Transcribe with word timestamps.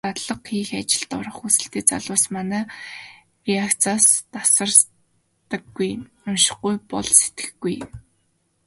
Дадлага 0.07 0.43
хийх, 0.47 0.69
ажилд 0.79 1.11
орох 1.19 1.37
хүсэлтэй 1.39 1.83
залуус 1.89 2.23
манай 2.35 2.63
редакцаас 3.47 4.05
тасардаггүй. 4.33 5.91
УНШИХГҮЙ 6.27 6.75
БОЛ 6.89 7.07
СЭТГЭХГҮЙ. 7.21 7.77